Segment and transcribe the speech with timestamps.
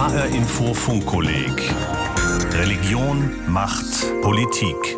[0.00, 1.74] HR Info Funkkolleg
[2.54, 3.84] Religion, Macht,
[4.22, 4.96] Politik.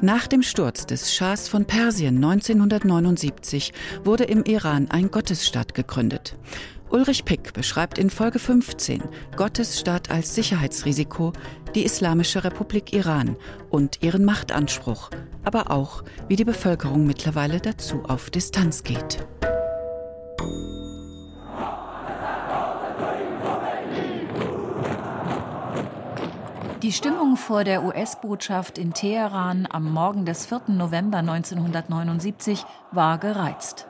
[0.00, 3.72] Nach dem Sturz des Schahs von Persien 1979
[4.04, 6.36] wurde im Iran ein Gottesstaat gegründet.
[6.90, 9.02] Ulrich Pick beschreibt in Folge 15
[9.34, 11.32] Gottesstaat als Sicherheitsrisiko,
[11.74, 13.36] die Islamische Republik Iran
[13.68, 15.10] und ihren Machtanspruch,
[15.42, 19.26] aber auch, wie die Bevölkerung mittlerweile dazu auf Distanz geht.
[26.88, 30.62] Die Stimmung vor der US-Botschaft in Teheran am Morgen des 4.
[30.68, 33.86] November 1979 war gereizt.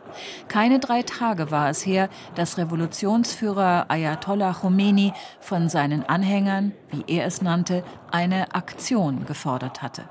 [0.48, 7.26] Keine drei Tage war es her, dass Revolutionsführer Ayatollah Khomeini von seinen Anhängern, wie er
[7.26, 10.02] es nannte, eine Aktion gefordert hatte.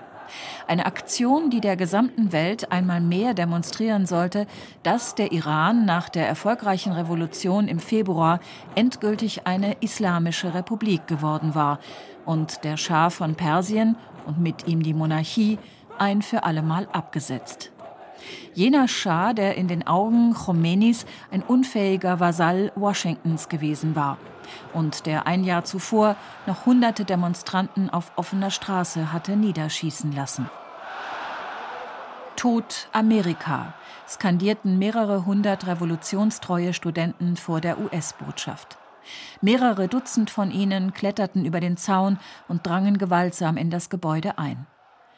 [0.67, 4.47] Eine Aktion, die der gesamten Welt einmal mehr demonstrieren sollte,
[4.83, 8.39] dass der Iran nach der erfolgreichen Revolution im Februar
[8.75, 11.79] endgültig eine islamische Republik geworden war
[12.25, 15.57] und der Schah von Persien und mit ihm die Monarchie
[15.97, 17.71] ein für allemal abgesetzt.
[18.53, 24.17] Jener Schah, der in den Augen Khomeinis ein unfähiger Vasall Washingtons gewesen war
[24.73, 30.49] und der ein Jahr zuvor noch hunderte Demonstranten auf offener Straße hatte niederschießen lassen.
[32.35, 33.73] Tod Amerika,
[34.07, 38.77] skandierten mehrere hundert revolutionstreue Studenten vor der US-Botschaft.
[39.41, 44.67] Mehrere Dutzend von ihnen kletterten über den Zaun und drangen gewaltsam in das Gebäude ein.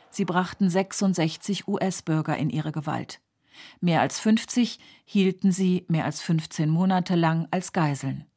[0.09, 3.19] Sie brachten 66 US-Bürger in ihre Gewalt.
[3.81, 8.28] Mehr als 50 hielten sie mehr als 15 Monate lang als Geiseln.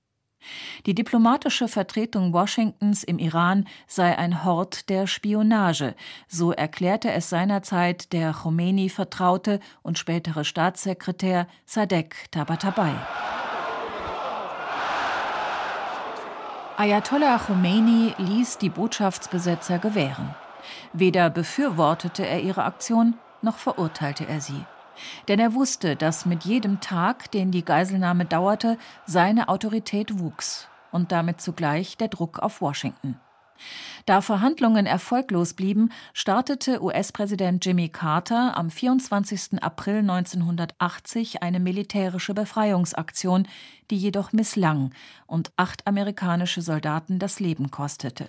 [0.86, 5.94] Die diplomatische Vertretung Washingtons im Iran sei ein Hort der Spionage,
[6.28, 12.94] so erklärte es seinerzeit der Khomeini vertraute und spätere Staatssekretär Sadek Tabatabai.
[16.76, 20.34] Ayatollah Khomeini ließ die Botschaftsbesetzer gewähren.
[20.92, 24.64] Weder befürwortete er ihre Aktion, noch verurteilte er sie.
[25.28, 31.12] Denn er wusste, dass mit jedem Tag, den die Geiselnahme dauerte, seine Autorität wuchs und
[31.12, 33.18] damit zugleich der Druck auf Washington.
[34.06, 39.62] Da Verhandlungen erfolglos blieben, startete US-Präsident Jimmy Carter am 24.
[39.62, 43.46] April 1980 eine militärische Befreiungsaktion,
[43.90, 44.92] die jedoch misslang
[45.26, 48.28] und acht amerikanische Soldaten das Leben kostete.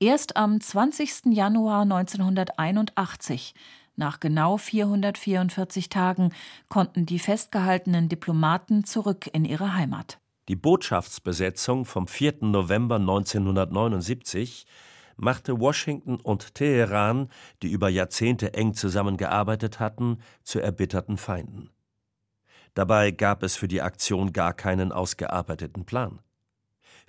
[0.00, 1.26] Erst am 20.
[1.26, 3.54] Januar 1981
[3.96, 6.32] nach genau 444 Tagen
[6.68, 10.18] konnten die festgehaltenen Diplomaten zurück in ihre Heimat.
[10.48, 12.36] Die Botschaftsbesetzung vom 4.
[12.40, 14.66] November 1979
[15.16, 17.28] machte Washington und Teheran,
[17.62, 21.70] die über Jahrzehnte eng zusammengearbeitet hatten, zu erbitterten Feinden.
[22.74, 26.20] Dabei gab es für die Aktion gar keinen ausgearbeiteten Plan.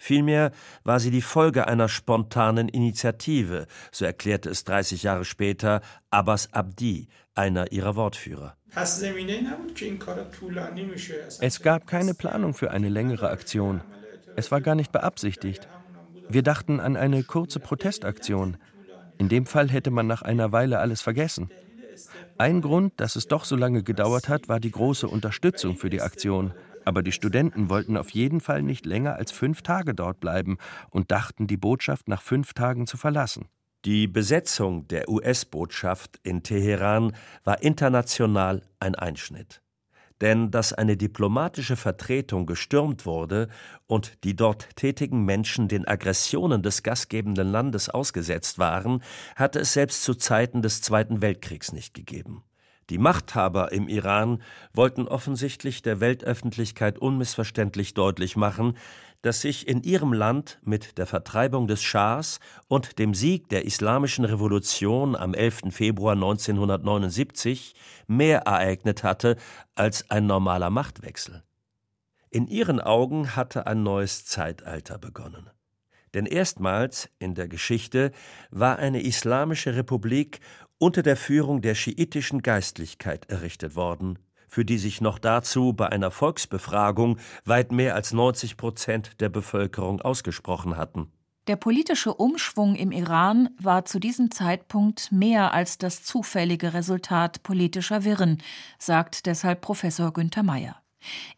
[0.03, 0.51] Vielmehr
[0.83, 7.07] war sie die Folge einer spontanen Initiative, so erklärte es 30 Jahre später Abbas Abdi,
[7.35, 8.57] einer ihrer Wortführer.
[11.39, 13.79] Es gab keine Planung für eine längere Aktion.
[14.35, 15.69] Es war gar nicht beabsichtigt.
[16.27, 18.57] Wir dachten an eine kurze Protestaktion.
[19.19, 21.49] In dem Fall hätte man nach einer Weile alles vergessen.
[22.37, 26.01] Ein Grund, dass es doch so lange gedauert hat, war die große Unterstützung für die
[26.01, 26.53] Aktion.
[26.85, 30.57] Aber die Studenten wollten auf jeden Fall nicht länger als fünf Tage dort bleiben
[30.89, 33.47] und dachten, die Botschaft nach fünf Tagen zu verlassen.
[33.85, 39.61] Die Besetzung der US-Botschaft in Teheran war international ein Einschnitt.
[40.21, 43.49] Denn dass eine diplomatische Vertretung gestürmt wurde
[43.87, 49.03] und die dort tätigen Menschen den Aggressionen des gastgebenden Landes ausgesetzt waren,
[49.35, 52.43] hatte es selbst zu Zeiten des Zweiten Weltkriegs nicht gegeben.
[52.93, 58.77] Die Machthaber im Iran wollten offensichtlich der Weltöffentlichkeit unmissverständlich deutlich machen,
[59.23, 64.25] dass sich in ihrem Land mit der Vertreibung des Schahs und dem Sieg der Islamischen
[64.25, 65.71] Revolution am 11.
[65.71, 67.73] Februar 1979
[68.05, 69.37] mehr ereignet hatte
[69.73, 71.41] als ein normaler Machtwechsel.
[72.29, 75.49] In ihren Augen hatte ein neues Zeitalter begonnen.
[76.13, 78.11] Denn erstmals in der Geschichte
[78.51, 80.41] war eine islamische Republik
[80.83, 84.19] unter der Führung der schiitischen Geistlichkeit errichtet worden,
[84.49, 90.01] für die sich noch dazu bei einer Volksbefragung weit mehr als 90 Prozent der Bevölkerung
[90.01, 91.09] ausgesprochen hatten.
[91.47, 98.03] Der politische Umschwung im Iran war zu diesem Zeitpunkt mehr als das zufällige Resultat politischer
[98.03, 98.39] Wirren,
[98.77, 100.82] sagt deshalb Professor Günther Meyer.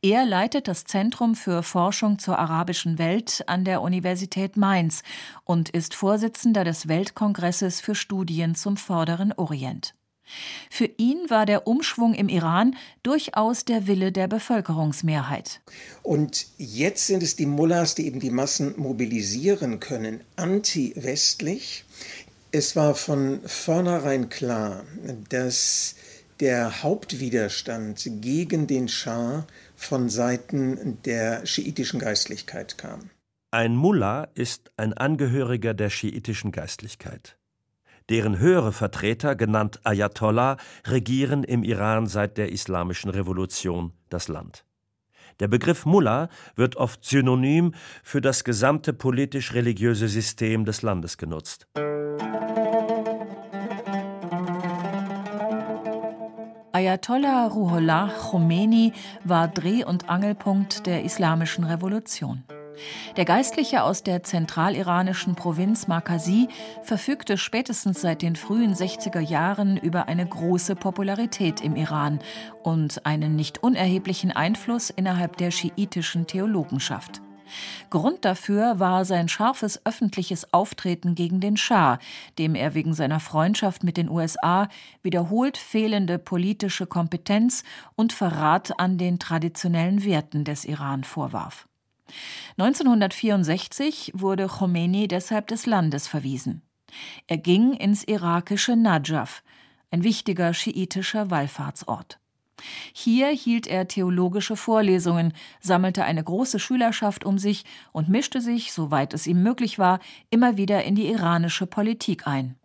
[0.01, 5.03] Er leitet das Zentrum für Forschung zur arabischen Welt an der Universität Mainz
[5.43, 9.95] und ist Vorsitzender des Weltkongresses für Studien zum Vorderen Orient.
[10.69, 15.61] Für ihn war der Umschwung im Iran durchaus der Wille der Bevölkerungsmehrheit.
[16.01, 21.85] Und jetzt sind es die Mullahs, die eben die Massen mobilisieren können, anti-westlich.
[22.51, 24.83] Es war von vornherein klar,
[25.29, 25.95] dass
[26.39, 29.45] der Hauptwiderstand gegen den Schah
[29.75, 33.09] von Seiten der schiitischen Geistlichkeit kam.
[33.51, 37.37] Ein Mullah ist ein Angehöriger der schiitischen Geistlichkeit.
[38.09, 44.65] Deren höhere Vertreter, genannt Ayatollah, regieren im Iran seit der Islamischen Revolution das Land.
[45.39, 47.73] Der Begriff Mullah wird oft synonym
[48.03, 51.67] für das gesamte politisch-religiöse System des Landes genutzt.
[56.75, 58.91] Ayatollah Ruhollah Khomeini
[59.23, 62.43] war Dreh- und Angelpunkt der Islamischen Revolution.
[63.15, 66.49] Der Geistliche aus der zentraliranischen Provinz Markazi
[66.83, 72.19] verfügte spätestens seit den frühen 60er Jahren über eine große Popularität im Iran
[72.61, 77.21] und einen nicht unerheblichen Einfluss innerhalb der schiitischen Theologenschaft.
[77.89, 81.99] Grund dafür war sein scharfes öffentliches Auftreten gegen den Schah,
[82.37, 84.67] dem er wegen seiner Freundschaft mit den USA
[85.01, 87.63] wiederholt fehlende politische Kompetenz
[87.95, 91.67] und Verrat an den traditionellen Werten des Iran vorwarf.
[92.57, 96.61] 1964 wurde Khomeini deshalb des Landes verwiesen.
[97.27, 99.43] Er ging ins irakische Najaf,
[99.91, 102.19] ein wichtiger schiitischer Wallfahrtsort.
[102.93, 109.13] Hier hielt er theologische Vorlesungen, sammelte eine große Schülerschaft um sich und mischte sich, soweit
[109.13, 112.55] es ihm möglich war, immer wieder in die iranische Politik ein.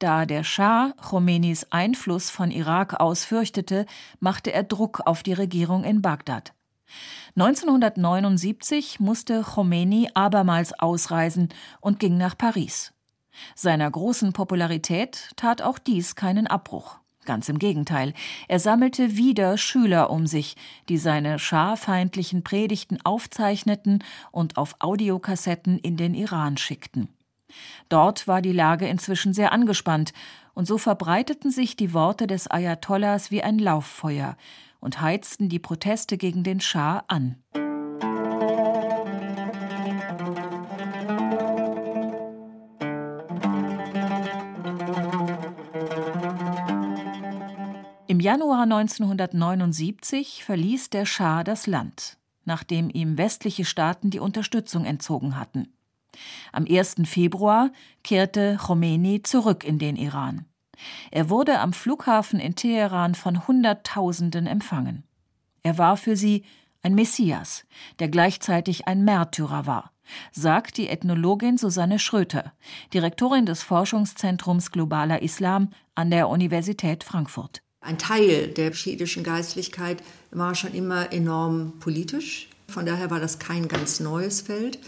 [0.00, 3.84] Da der Schah Khomeinis Einfluss von Irak aus fürchtete,
[4.18, 6.54] machte er Druck auf die Regierung in Bagdad.
[7.36, 11.50] 1979 musste Khomeini abermals ausreisen
[11.80, 12.92] und ging nach Paris.
[13.54, 16.98] Seiner großen Popularität tat auch dies keinen Abbruch.
[17.26, 18.14] Ganz im Gegenteil,
[18.48, 20.56] er sammelte wieder Schüler um sich,
[20.88, 27.08] die seine scharfeindlichen Predigten aufzeichneten und auf Audiokassetten in den Iran schickten.
[27.88, 30.12] Dort war die Lage inzwischen sehr angespannt,
[30.54, 34.36] und so verbreiteten sich die Worte des Ayatollahs wie ein Lauffeuer
[34.80, 37.36] und heizten die Proteste gegen den Schah an.
[48.30, 55.66] Januar 1979 verließ der Schah das Land, nachdem ihm westliche Staaten die Unterstützung entzogen hatten.
[56.52, 56.94] Am 1.
[57.06, 57.72] Februar
[58.04, 60.44] kehrte Khomeini zurück in den Iran.
[61.10, 65.02] Er wurde am Flughafen in Teheran von Hunderttausenden empfangen.
[65.64, 66.44] Er war für sie
[66.82, 67.64] ein Messias,
[67.98, 69.90] der gleichzeitig ein Märtyrer war,
[70.30, 72.52] sagt die Ethnologin Susanne Schröter,
[72.94, 77.62] Direktorin des Forschungszentrums Globaler Islam an der Universität Frankfurt.
[77.80, 82.48] Ein Teil der schiitischen Geistlichkeit war schon immer enorm politisch.
[82.68, 84.78] Von daher war das kein ganz neues Feld.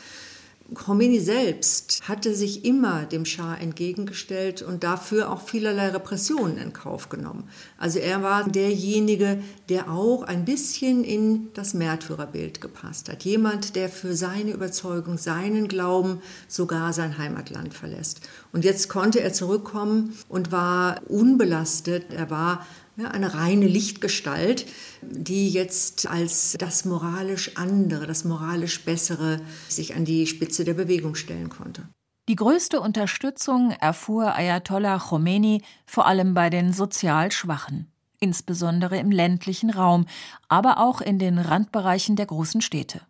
[0.74, 7.08] Khomeini selbst hatte sich immer dem Schah entgegengestellt und dafür auch vielerlei Repressionen in Kauf
[7.08, 7.44] genommen.
[7.78, 13.24] Also er war derjenige, der auch ein bisschen in das Märtyrerbild gepasst hat.
[13.24, 18.20] Jemand, der für seine Überzeugung, seinen Glauben sogar sein Heimatland verlässt.
[18.52, 22.12] Und jetzt konnte er zurückkommen und war unbelastet.
[22.12, 22.66] Er war
[22.96, 24.66] eine reine Lichtgestalt,
[25.00, 31.14] die jetzt als das moralisch andere, das moralisch Bessere sich an die Spitze der Bewegung
[31.14, 31.88] stellen konnte.
[32.28, 39.70] Die größte Unterstützung erfuhr Ayatollah Khomeini vor allem bei den sozial Schwachen, insbesondere im ländlichen
[39.70, 40.06] Raum,
[40.48, 43.00] aber auch in den Randbereichen der großen Städte.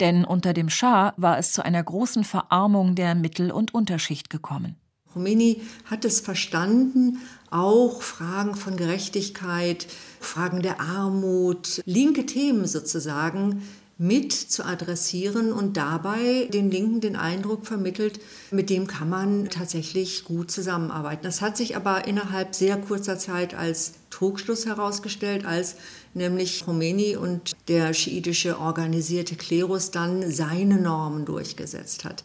[0.00, 4.76] Denn unter dem Schah war es zu einer großen Verarmung der Mittel- und Unterschicht gekommen.
[5.12, 7.18] Khomeini hat es verstanden,
[7.50, 9.86] auch Fragen von Gerechtigkeit,
[10.20, 13.62] Fragen der Armut, linke Themen sozusagen
[14.00, 18.18] mit zu adressieren und dabei den Linken den Eindruck vermittelt,
[18.50, 21.22] mit dem kann man tatsächlich gut zusammenarbeiten.
[21.22, 25.76] Das hat sich aber innerhalb sehr kurzer Zeit als Trugschluss herausgestellt, als
[26.14, 32.24] nämlich Khomeini und der schiitische organisierte Klerus dann seine Normen durchgesetzt hat.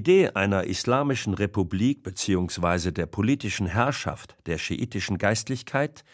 [0.00, 2.90] Idee einer islamischen Republik bzw.
[2.90, 6.04] der politischen Herrschaft der schiitischen Geistlichkeit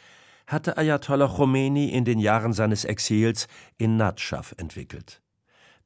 [0.48, 3.46] hatte Ayatollah Khomeini in den Jahren seines Exils
[3.78, 5.22] in Nadschaf entwickelt.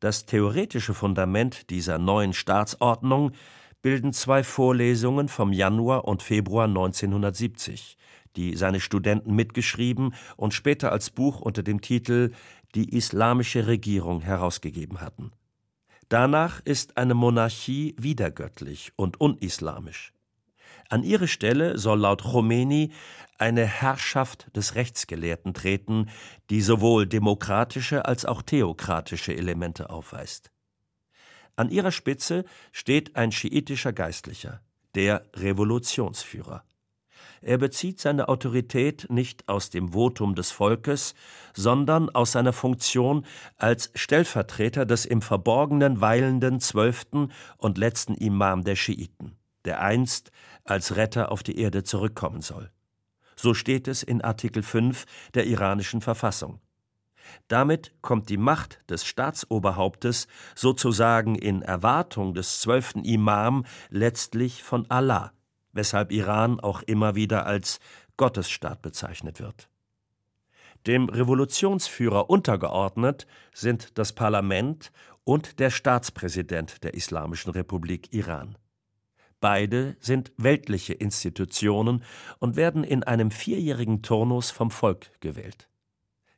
[0.00, 3.32] Das theoretische Fundament dieser neuen Staatsordnung
[3.82, 7.98] bilden zwei Vorlesungen vom Januar und Februar 1970,
[8.34, 12.30] die seine Studenten mitgeschrieben und später als Buch unter dem Titel
[12.74, 15.32] Die islamische Regierung herausgegeben hatten.
[16.10, 20.12] Danach ist eine Monarchie wiedergöttlich und unislamisch.
[20.88, 22.90] An ihre Stelle soll laut Khomeini
[23.38, 26.10] eine Herrschaft des Rechtsgelehrten treten,
[26.50, 30.50] die sowohl demokratische als auch theokratische Elemente aufweist.
[31.54, 34.62] An ihrer Spitze steht ein schiitischer Geistlicher,
[34.96, 36.64] der Revolutionsführer.
[37.42, 41.14] Er bezieht seine Autorität nicht aus dem Votum des Volkes,
[41.54, 43.24] sondern aus seiner Funktion
[43.56, 50.30] als Stellvertreter des im Verborgenen weilenden zwölften und letzten Imam der Schiiten, der einst
[50.64, 52.70] als Retter auf die Erde zurückkommen soll.
[53.36, 56.60] So steht es in Artikel 5 der iranischen Verfassung.
[57.48, 65.32] Damit kommt die Macht des Staatsoberhauptes sozusagen in Erwartung des zwölften Imam letztlich von Allah,
[65.72, 67.80] weshalb Iran auch immer wieder als
[68.16, 69.68] Gottesstaat bezeichnet wird.
[70.86, 74.92] Dem Revolutionsführer untergeordnet sind das Parlament
[75.24, 78.56] und der Staatspräsident der Islamischen Republik Iran.
[79.40, 82.04] Beide sind weltliche Institutionen
[82.38, 85.68] und werden in einem vierjährigen Turnus vom Volk gewählt.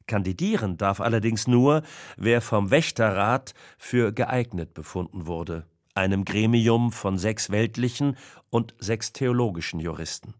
[0.06, 1.82] Kandidieren darf allerdings nur,
[2.16, 8.16] wer vom Wächterrat für geeignet befunden wurde, einem Gremium von sechs weltlichen
[8.50, 10.34] und sechs theologischen Juristen.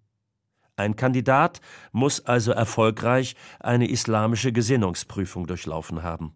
[0.76, 1.60] Ein Kandidat
[1.92, 6.34] muss also erfolgreich eine islamische Gesinnungsprüfung durchlaufen haben.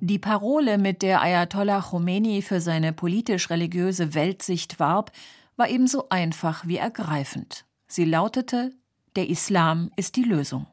[0.00, 5.10] Die Parole, mit der Ayatollah Khomeini für seine politisch-religiöse Weltsicht warb,
[5.56, 7.64] war ebenso einfach wie ergreifend.
[7.86, 8.70] Sie lautete
[9.16, 10.66] Der Islam ist die Lösung.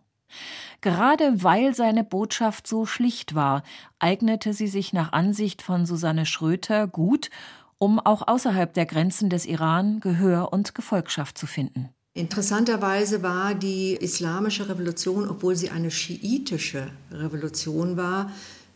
[0.81, 3.63] Gerade weil seine Botschaft so schlicht war,
[3.99, 7.29] eignete sie sich nach Ansicht von Susanne Schröter gut,
[7.77, 11.89] um auch außerhalb der Grenzen des Iran Gehör und Gefolgschaft zu finden.
[12.13, 18.31] Interessanterweise war die islamische Revolution, obwohl sie eine schiitische Revolution war,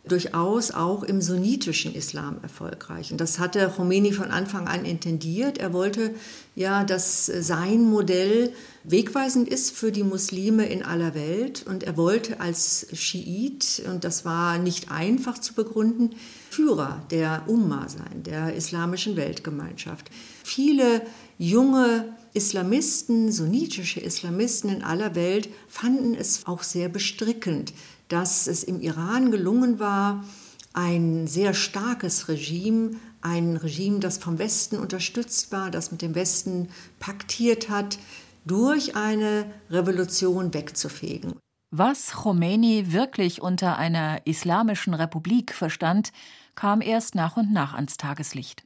[0.08, 3.12] durchaus auch im sunnitischen Islam erfolgreich.
[3.12, 5.58] Und das hatte Khomeini von Anfang an intendiert.
[5.58, 6.14] Er wollte
[6.54, 8.52] ja, dass sein Modell
[8.84, 11.64] wegweisend ist für die Muslime in aller Welt.
[11.66, 16.10] Und er wollte als Schiit, und das war nicht einfach zu begründen,
[16.50, 20.10] Führer der Umma sein, der islamischen Weltgemeinschaft.
[20.42, 21.02] Viele
[21.38, 27.72] junge Islamisten, sunnitische Islamisten in aller Welt fanden es auch sehr bestrickend,
[28.08, 30.24] dass es im Iran gelungen war,
[30.72, 36.68] ein sehr starkes Regime, ein Regime, das vom Westen unterstützt war, das mit dem Westen
[37.00, 37.98] paktiert hat,
[38.44, 41.34] durch eine Revolution wegzufegen.
[41.70, 46.12] Was Khomeini wirklich unter einer islamischen Republik verstand,
[46.54, 48.65] kam erst nach und nach ans Tageslicht.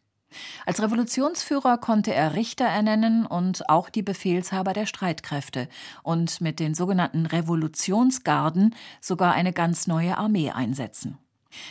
[0.65, 5.69] Als Revolutionsführer konnte er Richter ernennen und auch die Befehlshaber der Streitkräfte
[6.03, 11.19] und mit den sogenannten Revolutionsgarden sogar eine ganz neue Armee einsetzen.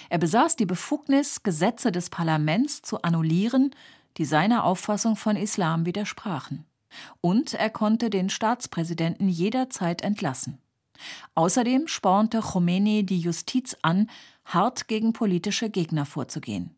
[0.10, 3.72] Er besaß die Befugnis, Gesetze des Parlaments zu annullieren,
[4.18, 6.66] die seiner Auffassung von Islam widersprachen.
[7.22, 10.58] Und er konnte den Staatspräsidenten jederzeit entlassen.
[11.36, 14.10] Außerdem spornte Khomeini die Justiz an,
[14.44, 16.76] hart gegen politische Gegner vorzugehen.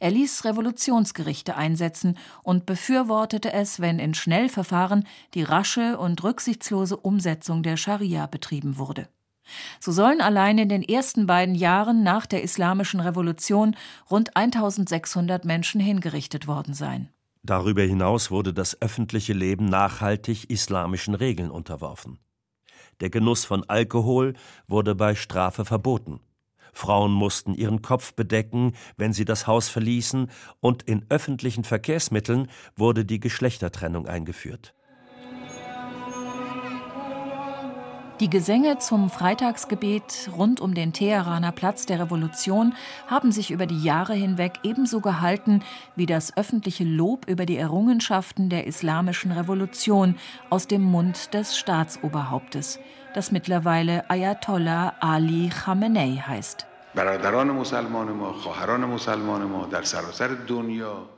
[0.00, 7.62] Er ließ Revolutionsgerichte einsetzen und befürwortete es, wenn in Schnellverfahren die rasche und rücksichtslose Umsetzung
[7.62, 9.08] der Scharia betrieben wurde.
[9.80, 13.76] So sollen allein in den ersten beiden Jahren nach der Islamischen Revolution
[14.10, 17.10] rund 1600 Menschen hingerichtet worden sein.
[17.42, 22.18] Darüber hinaus wurde das öffentliche Leben nachhaltig islamischen Regeln unterworfen.
[23.00, 24.34] Der Genuss von Alkohol
[24.66, 26.20] wurde bei Strafe verboten.
[26.74, 33.04] Frauen mussten ihren Kopf bedecken, wenn sie das Haus verließen, und in öffentlichen Verkehrsmitteln wurde
[33.04, 34.74] die Geschlechtertrennung eingeführt.
[38.20, 42.74] Die Gesänge zum Freitagsgebet rund um den Teheraner Platz der Revolution
[43.08, 45.64] haben sich über die Jahre hinweg ebenso gehalten
[45.96, 50.14] wie das öffentliche Lob über die Errungenschaften der islamischen Revolution
[50.48, 52.78] aus dem Mund des Staatsoberhauptes
[53.14, 56.66] das mittlerweile Ayatollah Ali Khamenei heißt.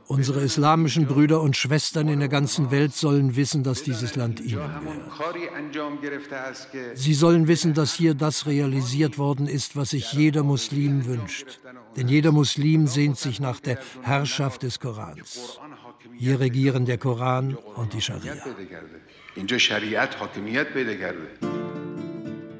[0.08, 4.70] Unsere islamischen Brüder und Schwestern in der ganzen Welt sollen wissen, dass dieses Land ihnen
[4.80, 5.18] gehört.
[6.94, 11.60] Sie sollen wissen, dass hier das realisiert worden ist, was sich jeder Muslim wünscht.
[11.96, 15.60] Denn jeder Muslim sehnt sich nach der Herrschaft des Korans.
[16.16, 18.34] Hier regieren der Koran und die Scharia.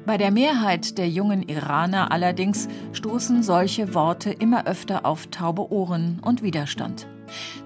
[0.07, 6.21] Bei der Mehrheit der jungen Iraner allerdings stoßen solche Worte immer öfter auf taube Ohren
[6.23, 7.07] und Widerstand.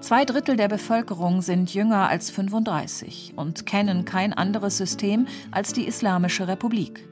[0.00, 5.86] Zwei Drittel der Bevölkerung sind jünger als 35 und kennen kein anderes System als die
[5.86, 7.08] Islamische Republik.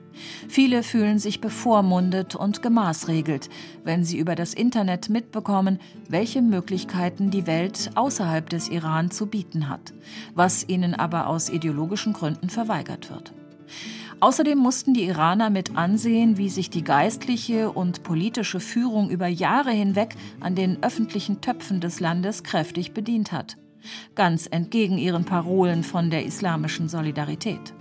[0.48, 3.50] Viele fühlen sich bevormundet und gemaßregelt,
[3.84, 9.68] wenn sie über das Internet mitbekommen, welche Möglichkeiten die Welt außerhalb des Iran zu bieten
[9.68, 9.94] hat,
[10.34, 13.32] was ihnen aber aus ideologischen Gründen verweigert wird.
[14.20, 19.70] Außerdem mussten die Iraner mit ansehen, wie sich die geistliche und politische Führung über Jahre
[19.70, 23.56] hinweg an den öffentlichen Töpfen des Landes kräftig bedient hat.
[24.14, 27.72] Ganz entgegen ihren Parolen von der islamischen Solidarität.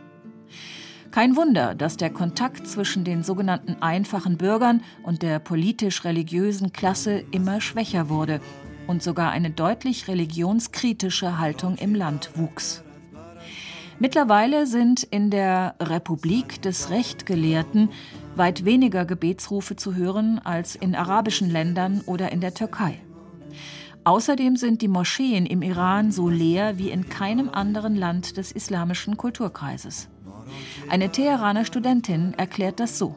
[1.12, 7.60] Kein Wunder, dass der Kontakt zwischen den sogenannten einfachen Bürgern und der politisch-religiösen Klasse immer
[7.60, 8.40] schwächer wurde
[8.88, 12.84] und sogar eine deutlich religionskritische Haltung im Land wuchs.
[14.02, 17.90] Mittlerweile sind in der Republik des Rechtgelehrten
[18.36, 23.02] weit weniger Gebetsrufe zu hören als in arabischen Ländern oder in der Türkei.
[24.06, 29.18] Außerdem sind die Moscheen im Iran so leer wie in keinem anderen Land des islamischen
[29.18, 30.08] Kulturkreises.
[30.90, 33.16] Eine Teheraner Studentin erklärt das so.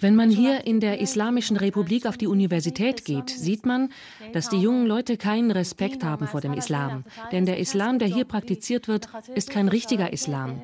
[0.00, 3.88] Wenn man hier in der Islamischen Republik auf die Universität geht, sieht man,
[4.32, 7.04] dass die jungen Leute keinen Respekt haben vor dem Islam.
[7.32, 10.60] Denn der Islam, der hier praktiziert wird, ist kein richtiger Islam.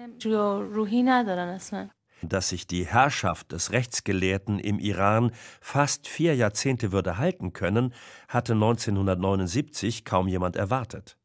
[2.22, 7.94] Dass sich die Herrschaft des Rechtsgelehrten im Iran fast vier Jahrzehnte würde halten können,
[8.28, 11.16] hatte 1979 kaum jemand erwartet.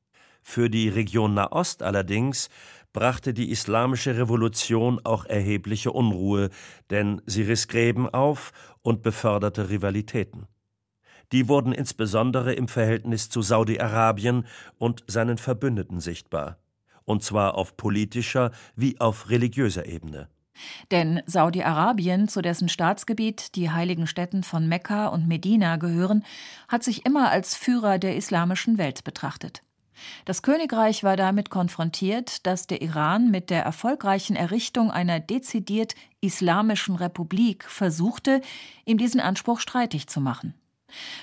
[0.49, 2.47] Für die Region Nahost allerdings
[2.97, 6.49] brachte die Islamische Revolution auch erhebliche Unruhe,
[6.89, 10.47] denn sie riss Gräben auf und beförderte Rivalitäten.
[11.31, 14.47] Die wurden insbesondere im Verhältnis zu Saudi-Arabien
[14.79, 16.57] und seinen Verbündeten sichtbar,
[17.05, 20.27] und zwar auf politischer wie auf religiöser Ebene.
[20.89, 26.25] Denn Saudi-Arabien, zu dessen Staatsgebiet die heiligen Städten von Mekka und Medina gehören,
[26.67, 29.61] hat sich immer als Führer der islamischen Welt betrachtet.
[30.25, 36.95] Das Königreich war damit konfrontiert, dass der Iran mit der erfolgreichen Errichtung einer dezidiert islamischen
[36.95, 38.41] Republik versuchte,
[38.85, 40.53] ihm diesen Anspruch streitig zu machen.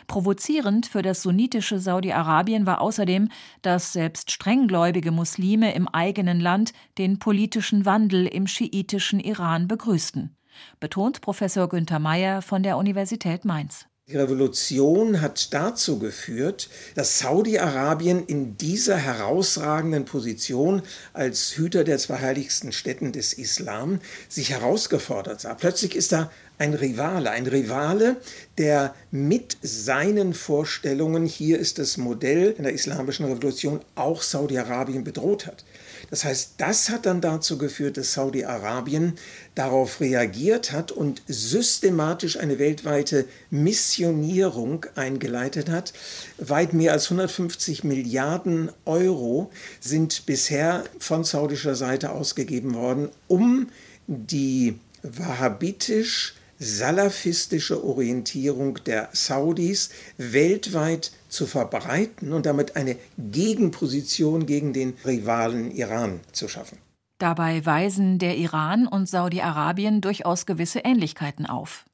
[0.06, 3.30] Provozierend für das sunnitische Saudi-Arabien war außerdem,
[3.62, 10.36] dass selbst strenggläubige Muslime im eigenen Land den politischen Wandel im schiitischen Iran begrüßten,
[10.80, 13.86] betont Professor Günther Meyer von der Universität Mainz.
[14.06, 20.82] Die Revolution hat dazu geführt, dass Saudi-Arabien in dieser herausragenden Position
[21.14, 25.54] als Hüter der zwei heiligsten Städten des Islam sich herausgefordert sah.
[25.54, 28.16] Plötzlich ist da ein Rivale, ein Rivale,
[28.58, 35.46] der mit seinen Vorstellungen, hier ist das Modell in der islamischen Revolution, auch Saudi-Arabien bedroht
[35.46, 35.64] hat.
[36.10, 39.14] Das heißt, das hat dann dazu geführt, dass Saudi-Arabien
[39.54, 45.92] darauf reagiert hat und systematisch eine weltweite Missionierung eingeleitet hat.
[46.38, 53.68] Weit mehr als 150 Milliarden Euro sind bisher von saudischer Seite ausgegeben worden, um
[54.06, 64.94] die wahhabitisch salafistische Orientierung der Saudis weltweit zu verbreiten und damit eine Gegenposition gegen den
[65.04, 66.78] Rivalen Iran zu schaffen.
[67.18, 71.84] Dabei weisen der Iran und Saudi-Arabien durchaus gewisse Ähnlichkeiten auf.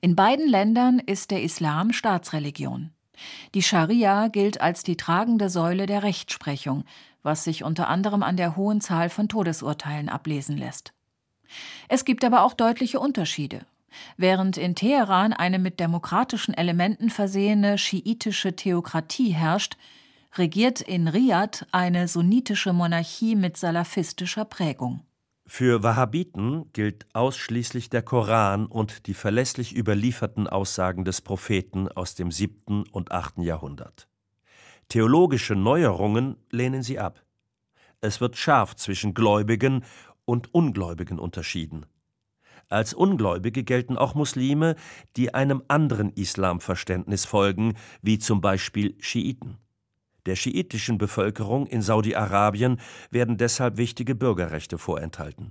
[0.00, 2.90] In beiden Ländern ist der Islam Staatsreligion.
[3.54, 6.84] Die Scharia gilt als die tragende Säule der Rechtsprechung,
[7.22, 10.92] was sich unter anderem an der hohen Zahl von Todesurteilen ablesen lässt.
[11.88, 13.66] Es gibt aber auch deutliche Unterschiede.
[14.16, 19.76] Während in Teheran eine mit demokratischen Elementen versehene schiitische Theokratie herrscht,
[20.36, 25.02] regiert in Riad eine sunnitische Monarchie mit salafistischer Prägung.
[25.46, 32.30] Für Wahhabiten gilt ausschließlich der Koran und die verlässlich überlieferten Aussagen des Propheten aus dem
[32.30, 34.06] siebten und achten Jahrhundert.
[34.88, 37.24] Theologische Neuerungen lehnen sie ab.
[38.00, 39.84] Es wird scharf zwischen Gläubigen
[40.24, 41.84] und Ungläubigen unterschieden.
[42.70, 44.76] Als Ungläubige gelten auch Muslime,
[45.16, 49.58] die einem anderen Islamverständnis folgen, wie zum Beispiel Schiiten.
[50.24, 52.80] Der schiitischen Bevölkerung in Saudi-Arabien
[53.10, 55.50] werden deshalb wichtige Bürgerrechte vorenthalten.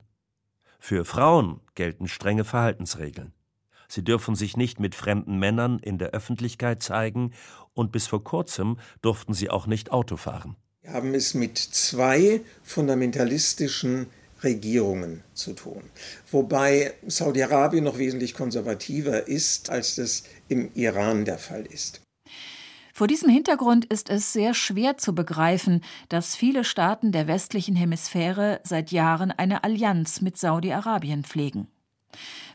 [0.79, 3.33] Für Frauen gelten strenge Verhaltensregeln.
[3.89, 7.33] Sie dürfen sich nicht mit fremden Männern in der Öffentlichkeit zeigen
[7.73, 10.55] und bis vor kurzem durften sie auch nicht Auto fahren.
[10.83, 14.07] Wir haben es mit zwei fundamentalistischen
[14.43, 15.83] Regierungen zu tun.
[16.31, 22.01] Wobei Saudi-Arabien noch wesentlich konservativer ist, als das im Iran der Fall ist.
[22.93, 28.59] Vor diesem Hintergrund ist es sehr schwer zu begreifen, dass viele Staaten der westlichen Hemisphäre
[28.65, 31.67] seit Jahren eine Allianz mit Saudi-Arabien pflegen.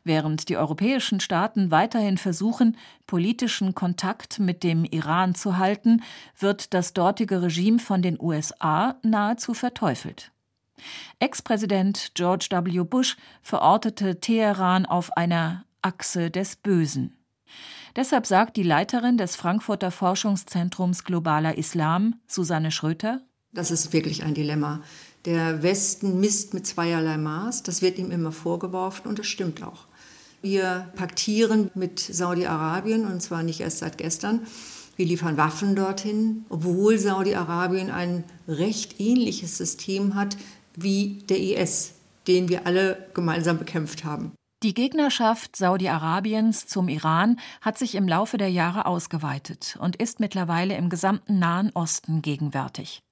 [0.03, 6.03] Während die europäischen Staaten weiterhin versuchen, politischen Kontakt mit dem Iran zu halten,
[6.39, 10.34] wird das dortige Regime von den USA nahezu verteufelt.
[11.19, 12.85] Ex-Präsident George W.
[12.85, 17.17] Bush verortete Teheran auf einer Achse des Bösen.
[17.97, 23.21] Deshalb sagt die Leiterin des Frankfurter Forschungszentrums Globaler Islam, Susanne Schröter,
[23.55, 24.83] das ist wirklich ein Dilemma.
[25.25, 29.87] Der Westen misst mit zweierlei Maß, das wird ihm immer vorgeworfen und das stimmt auch.
[30.43, 34.41] Wir paktieren mit Saudi-Arabien und zwar nicht erst seit gestern.
[34.97, 40.37] Wir liefern Waffen dorthin, obwohl Saudi-Arabien ein recht ähnliches System hat
[40.77, 41.95] wie der IS,
[42.27, 44.33] den wir alle gemeinsam bekämpft haben.
[44.63, 50.75] Die Gegnerschaft Saudi-Arabiens zum Iran hat sich im Laufe der Jahre ausgeweitet und ist mittlerweile
[50.77, 53.03] im gesamten Nahen Osten gegenwärtig.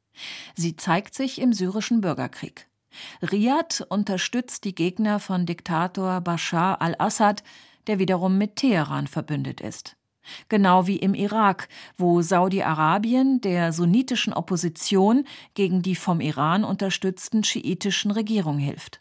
[0.54, 2.68] Sie zeigt sich im syrischen Bürgerkrieg.
[3.20, 7.42] Riad unterstützt die Gegner von Diktator Bashar al-Assad,
[7.86, 9.96] der wiederum mit Teheran verbündet ist.
[10.48, 18.10] Genau wie im Irak, wo Saudi-Arabien der sunnitischen Opposition gegen die vom Iran unterstützten schiitischen
[18.10, 19.00] Regierung hilft.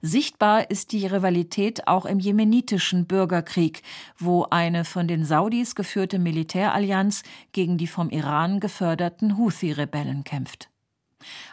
[0.00, 3.82] Sichtbar ist die Rivalität auch im jemenitischen Bürgerkrieg,
[4.18, 10.68] wo eine von den Saudis geführte Militärallianz gegen die vom Iran geförderten Houthi-Rebellen kämpft.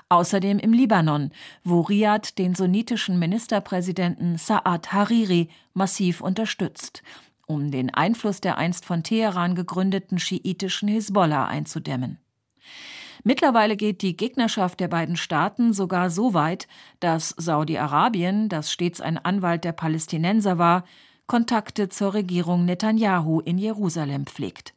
[0.09, 1.29] Außerdem im Libanon,
[1.63, 7.03] wo Riad den sunnitischen Ministerpräsidenten Saad Hariri massiv unterstützt,
[7.49, 12.19] um den Einfluss der einst von Teheran gegründeten schiitischen Hisbollah einzudämmen.
[13.23, 16.67] Mittlerweile geht die Gegnerschaft der beiden Staaten sogar so weit,
[16.99, 20.85] dass Saudi-Arabien, das stets ein Anwalt der Palästinenser war,
[21.27, 24.73] Kontakte zur Regierung Netanyahu in Jerusalem pflegt.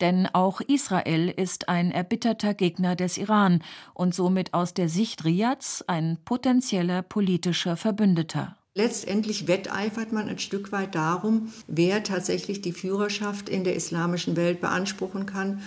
[0.00, 3.62] Denn auch Israel ist ein erbitterter Gegner des Iran
[3.94, 8.56] und somit aus der Sicht Riads ein potenzieller politischer Verbündeter.
[8.76, 14.60] Letztendlich wetteifert man ein Stück weit darum, wer tatsächlich die Führerschaft in der islamischen Welt
[14.60, 15.62] beanspruchen kann.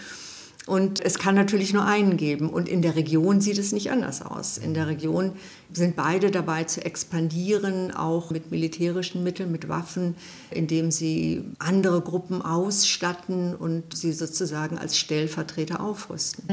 [0.66, 2.50] Und es kann natürlich nur einen geben.
[2.50, 4.58] Und in der Region sieht es nicht anders aus.
[4.58, 5.32] In der Region
[5.72, 10.16] sind beide dabei zu expandieren, auch mit militärischen Mitteln, mit Waffen,
[10.52, 16.44] indem sie andere Gruppen ausstatten und sie sozusagen als Stellvertreter aufrüsten.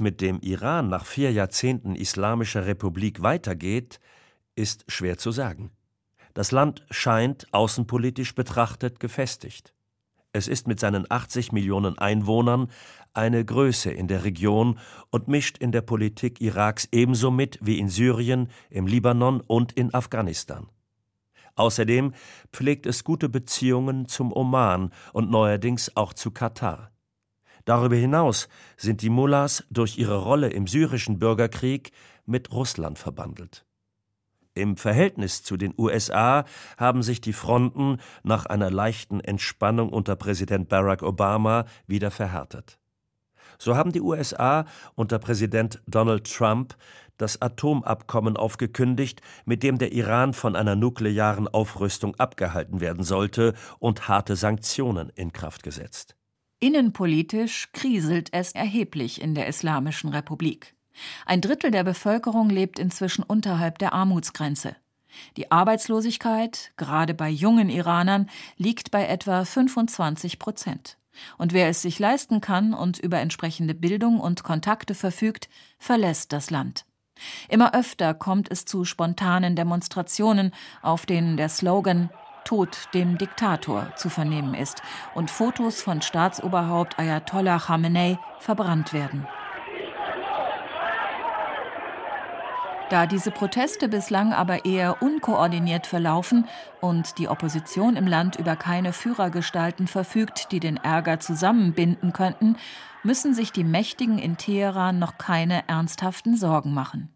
[0.00, 4.00] Mit dem Iran nach vier Jahrzehnten Islamischer Republik weitergeht,
[4.56, 5.70] ist schwer zu sagen.
[6.34, 9.74] Das Land scheint außenpolitisch betrachtet gefestigt.
[10.32, 12.68] Es ist mit seinen 80 Millionen Einwohnern
[13.12, 14.78] eine Größe in der Region
[15.10, 19.92] und mischt in der Politik Iraks ebenso mit wie in Syrien, im Libanon und in
[19.92, 20.68] Afghanistan.
[21.56, 22.14] Außerdem
[22.52, 26.92] pflegt es gute Beziehungen zum Oman und neuerdings auch zu Katar.
[27.64, 31.92] Darüber hinaus sind die Mullahs durch ihre Rolle im syrischen Bürgerkrieg
[32.26, 33.64] mit Russland verbandelt.
[34.54, 36.44] Im Verhältnis zu den USA
[36.76, 42.78] haben sich die Fronten nach einer leichten Entspannung unter Präsident Barack Obama wieder verhärtet.
[43.58, 46.76] So haben die USA unter Präsident Donald Trump
[47.16, 54.08] das Atomabkommen aufgekündigt, mit dem der Iran von einer nuklearen Aufrüstung abgehalten werden sollte und
[54.08, 56.16] harte Sanktionen in Kraft gesetzt.
[56.62, 60.74] Innenpolitisch kriselt es erheblich in der Islamischen Republik.
[61.24, 64.76] Ein Drittel der Bevölkerung lebt inzwischen unterhalb der Armutsgrenze.
[65.38, 70.98] Die Arbeitslosigkeit, gerade bei jungen Iranern, liegt bei etwa 25 Prozent.
[71.38, 76.50] Und wer es sich leisten kann und über entsprechende Bildung und Kontakte verfügt, verlässt das
[76.50, 76.84] Land.
[77.48, 82.10] Immer öfter kommt es zu spontanen Demonstrationen, auf denen der Slogan
[82.44, 84.82] Tod dem Diktator zu vernehmen ist
[85.14, 89.26] und Fotos von Staatsoberhaupt Ayatollah Khamenei verbrannt werden.
[92.90, 96.48] Da diese Proteste bislang aber eher unkoordiniert verlaufen
[96.80, 102.56] und die Opposition im Land über keine Führergestalten verfügt, die den Ärger zusammenbinden könnten,
[103.04, 107.14] müssen sich die Mächtigen in Teheran noch keine ernsthaften Sorgen machen.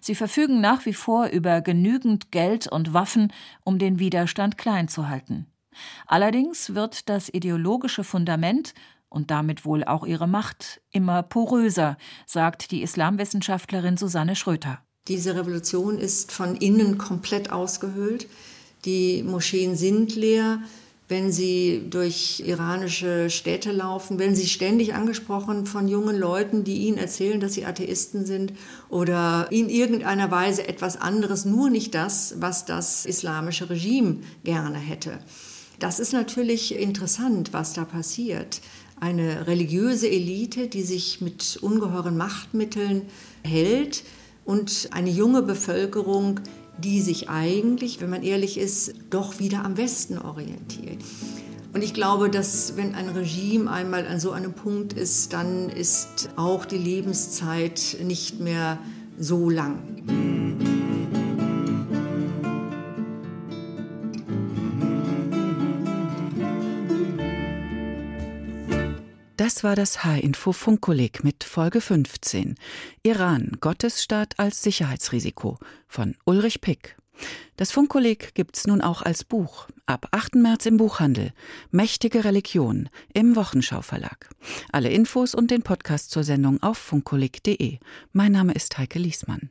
[0.00, 3.32] Sie verfügen nach wie vor über genügend Geld und Waffen,
[3.64, 5.46] um den Widerstand klein zu halten.
[6.06, 8.74] Allerdings wird das ideologische Fundament
[9.08, 11.96] und damit wohl auch ihre Macht immer poröser,
[12.26, 14.80] sagt die Islamwissenschaftlerin Susanne Schröter.
[15.08, 18.28] Diese Revolution ist von innen komplett ausgehöhlt.
[18.84, 20.60] Die Moscheen sind leer
[21.12, 26.96] wenn sie durch iranische Städte laufen, werden sie ständig angesprochen von jungen Leuten, die ihnen
[26.96, 28.54] erzählen, dass sie Atheisten sind
[28.88, 35.18] oder in irgendeiner Weise etwas anderes, nur nicht das, was das islamische Regime gerne hätte.
[35.78, 38.62] Das ist natürlich interessant, was da passiert.
[38.98, 43.02] Eine religiöse Elite, die sich mit ungeheuren Machtmitteln
[43.44, 44.02] hält
[44.46, 46.40] und eine junge Bevölkerung,
[46.78, 50.98] die sich eigentlich, wenn man ehrlich ist, doch wieder am Westen orientiert.
[51.72, 56.30] Und ich glaube, dass wenn ein Regime einmal an so einem Punkt ist, dann ist
[56.36, 58.78] auch die Lebenszeit nicht mehr
[59.18, 60.71] so lang.
[69.42, 72.54] Das war das H-Info Funkkolleg mit Folge 15.
[73.02, 76.96] Iran, Gottesstaat als Sicherheitsrisiko von Ulrich Pick.
[77.56, 79.66] Das Funkkolleg gibt's nun auch als Buch.
[79.84, 80.36] Ab 8.
[80.36, 81.32] März im Buchhandel.
[81.72, 84.30] Mächtige Religion im Wochenschau Verlag.
[84.70, 87.80] Alle Infos und den Podcast zur Sendung auf funkkolleg.de.
[88.12, 89.50] Mein Name ist Heike Liesmann.